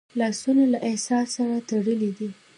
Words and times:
لاسونه 0.19 0.63
له 0.73 0.77
احساس 0.89 1.27
سره 1.37 1.55
تړلي 1.69 2.11
دي 2.17 2.29